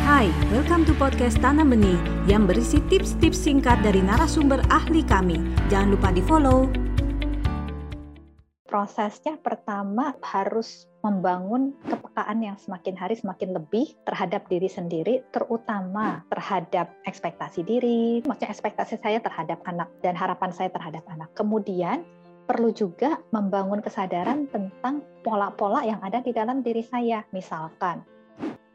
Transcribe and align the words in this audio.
Hai, 0.00 0.32
welcome 0.48 0.88
to 0.88 0.96
podcast 0.96 1.36
Tanam 1.44 1.76
Benih 1.76 2.00
yang 2.24 2.48
berisi 2.48 2.80
tips-tips 2.88 3.36
singkat 3.36 3.84
dari 3.84 4.00
narasumber 4.00 4.64
ahli 4.72 5.04
kami. 5.04 5.36
Jangan 5.68 5.92
lupa 5.92 6.08
di-follow. 6.08 6.72
Prosesnya 8.64 9.36
pertama 9.36 10.16
harus 10.24 10.88
membangun 11.04 11.76
kepekaan 11.84 12.40
yang 12.40 12.56
semakin 12.56 12.96
hari 12.96 13.20
semakin 13.20 13.52
lebih 13.52 13.92
terhadap 14.08 14.48
diri 14.48 14.72
sendiri, 14.72 15.20
terutama 15.36 16.24
terhadap 16.32 16.88
ekspektasi 17.04 17.60
diri, 17.60 18.24
maksudnya 18.24 18.56
ekspektasi 18.56 18.96
saya 19.04 19.20
terhadap 19.20 19.60
anak 19.68 19.92
dan 20.00 20.16
harapan 20.16 20.48
saya 20.48 20.72
terhadap 20.72 21.04
anak. 21.12 21.28
Kemudian 21.36 22.08
perlu 22.48 22.72
juga 22.72 23.20
membangun 23.36 23.84
kesadaran 23.84 24.48
tentang 24.48 25.04
pola-pola 25.22 25.84
yang 25.84 26.00
ada 26.00 26.24
di 26.24 26.32
dalam 26.32 26.64
diri 26.64 26.82
saya. 26.82 27.22
Misalkan, 27.30 28.02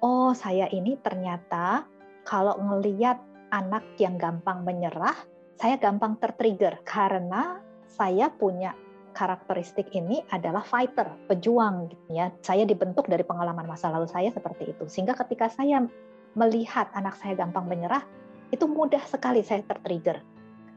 oh 0.05 0.37
saya 0.37 0.69
ini 0.69 1.01
ternyata 1.01 1.81
kalau 2.21 2.53
ngeliat 2.61 3.17
anak 3.49 3.97
yang 3.97 4.21
gampang 4.21 4.61
menyerah, 4.61 5.17
saya 5.57 5.81
gampang 5.81 6.21
tertrigger 6.21 6.77
karena 6.85 7.57
saya 7.89 8.29
punya 8.29 8.77
karakteristik 9.17 9.89
ini 9.95 10.21
adalah 10.29 10.61
fighter, 10.61 11.09
pejuang 11.25 11.89
gitu 11.89 12.05
ya. 12.13 12.29
Saya 12.45 12.67
dibentuk 12.69 13.09
dari 13.09 13.25
pengalaman 13.25 13.65
masa 13.65 13.89
lalu 13.89 14.05
saya 14.05 14.29
seperti 14.29 14.77
itu. 14.77 14.85
Sehingga 14.85 15.17
ketika 15.17 15.49
saya 15.49 15.81
melihat 16.35 16.91
anak 16.93 17.17
saya 17.17 17.33
gampang 17.33 17.65
menyerah, 17.65 18.03
itu 18.51 18.67
mudah 18.69 19.01
sekali 19.07 19.41
saya 19.41 19.63
tertrigger. 19.65 20.21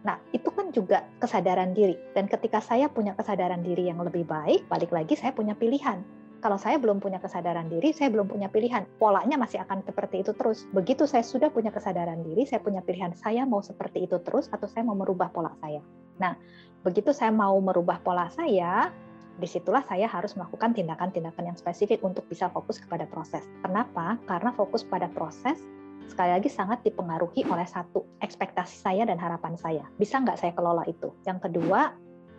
Nah, 0.07 0.23
itu 0.31 0.49
kan 0.55 0.71
juga 0.71 1.03
kesadaran 1.19 1.75
diri. 1.75 1.99
Dan 2.15 2.31
ketika 2.31 2.63
saya 2.63 2.87
punya 2.87 3.19
kesadaran 3.19 3.67
diri 3.67 3.91
yang 3.91 3.99
lebih 3.99 4.23
baik, 4.23 4.71
balik 4.71 4.95
lagi 4.95 5.19
saya 5.19 5.35
punya 5.35 5.59
pilihan. 5.59 6.01
Kalau 6.39 6.55
saya 6.55 6.79
belum 6.79 7.03
punya 7.03 7.19
kesadaran 7.19 7.67
diri, 7.67 7.91
saya 7.91 8.15
belum 8.15 8.31
punya 8.31 8.47
pilihan. 8.47 8.87
Polanya 9.03 9.35
masih 9.35 9.59
akan 9.67 9.83
seperti 9.83 10.23
itu 10.23 10.31
terus. 10.39 10.71
Begitu 10.71 11.03
saya 11.03 11.27
sudah 11.27 11.51
punya 11.51 11.75
kesadaran 11.75 12.23
diri, 12.23 12.47
saya 12.47 12.63
punya 12.63 12.79
pilihan 12.79 13.11
saya 13.19 13.43
mau 13.43 13.59
seperti 13.59 14.07
itu 14.07 14.23
terus 14.23 14.47
atau 14.55 14.71
saya 14.71 14.87
mau 14.87 14.95
merubah 14.95 15.35
pola 15.35 15.51
saya. 15.59 15.83
Nah, 16.23 16.39
begitu 16.87 17.11
saya 17.11 17.35
mau 17.35 17.59
merubah 17.59 17.99
pola 18.07 18.31
saya, 18.31 18.95
di 19.39 19.47
situlah 19.51 19.83
saya 19.87 20.07
harus 20.07 20.35
melakukan 20.39 20.75
tindakan-tindakan 20.75 21.55
yang 21.55 21.59
spesifik 21.59 22.03
untuk 22.07 22.27
bisa 22.31 22.51
fokus 22.51 22.79
kepada 22.83 23.07
proses. 23.11 23.43
Kenapa? 23.63 24.19
Karena 24.27 24.55
fokus 24.55 24.83
pada 24.87 25.11
proses 25.11 25.59
sekali 26.09 26.35
lagi 26.35 26.49
sangat 26.51 26.83
dipengaruhi 26.83 27.45
oleh 27.47 27.69
satu 27.69 28.03
ekspektasi 28.25 28.81
saya 28.81 29.03
dan 29.05 29.21
harapan 29.21 29.55
saya. 29.55 29.85
Bisa 30.01 30.19
nggak 30.19 30.41
saya 30.41 30.53
kelola 30.57 30.83
itu? 30.89 31.13
Yang 31.23 31.51
kedua, 31.51 31.95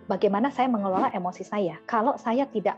bagaimana 0.10 0.50
saya 0.50 0.68
mengelola 0.68 1.14
emosi 1.14 1.46
saya? 1.46 1.78
Kalau 1.86 2.18
saya 2.18 2.50
tidak 2.50 2.76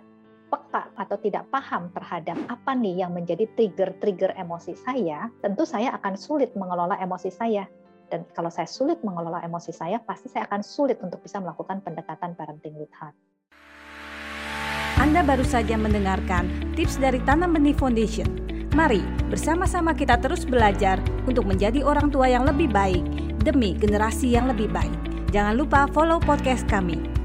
peka 0.52 0.92
atau 1.00 1.16
tidak 1.24 1.48
paham 1.48 1.88
terhadap 1.96 2.36
apa 2.52 2.76
nih 2.76 3.08
yang 3.08 3.16
menjadi 3.16 3.48
trigger-trigger 3.56 4.36
emosi 4.36 4.76
saya, 4.76 5.32
tentu 5.40 5.64
saya 5.64 5.96
akan 5.96 6.20
sulit 6.20 6.52
mengelola 6.60 7.00
emosi 7.00 7.32
saya. 7.32 7.64
Dan 8.12 8.28
kalau 8.36 8.52
saya 8.52 8.68
sulit 8.68 9.00
mengelola 9.08 9.40
emosi 9.40 9.72
saya, 9.72 10.04
pasti 10.04 10.28
saya 10.28 10.44
akan 10.52 10.60
sulit 10.60 11.00
untuk 11.00 11.24
bisa 11.24 11.40
melakukan 11.40 11.80
pendekatan 11.80 12.36
parenting 12.36 12.76
with 12.76 12.92
heart. 12.92 13.16
Anda 15.00 15.24
baru 15.24 15.48
saja 15.48 15.80
mendengarkan 15.80 16.76
tips 16.76 17.00
dari 17.00 17.24
Tanam 17.24 17.56
Benih 17.56 17.74
Foundation. 17.74 18.28
Mari 18.76 19.00
bersama-sama 19.32 19.96
kita 19.96 20.20
terus 20.20 20.44
belajar 20.44 21.00
untuk 21.24 21.48
menjadi 21.48 21.82
orang 21.82 22.12
tua 22.12 22.28
yang 22.28 22.44
lebih 22.44 22.68
baik 22.68 23.02
demi 23.42 23.74
generasi 23.80 24.36
yang 24.36 24.52
lebih 24.52 24.68
baik. 24.70 24.96
Jangan 25.32 25.56
lupa 25.56 25.88
follow 25.96 26.20
podcast 26.20 26.68
kami 26.68 27.21